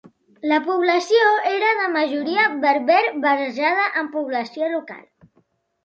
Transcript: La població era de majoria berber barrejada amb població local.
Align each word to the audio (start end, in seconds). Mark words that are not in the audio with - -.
La 0.51 0.57
població 0.67 1.27
era 1.51 1.69
de 1.81 1.85
majoria 1.97 2.47
berber 2.65 3.05
barrejada 3.29 3.89
amb 4.03 4.15
població 4.19 4.77
local. 4.77 5.03